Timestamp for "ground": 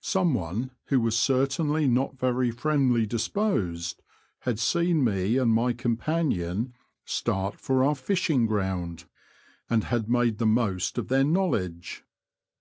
8.48-9.04